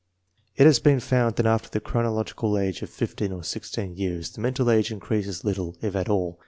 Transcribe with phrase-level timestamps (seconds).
[0.55, 4.41] It has been found that after the chronological age of fifteen or sixteen years the
[4.41, 6.39] mental age increases little if at all.